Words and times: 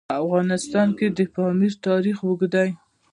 په 0.09 0.13
افغانستان 0.23 0.87
کې 0.97 1.07
د 1.17 1.19
پامیر 1.35 1.73
تاریخ 1.87 2.17
اوږد 2.25 2.51
دی. 2.53 2.69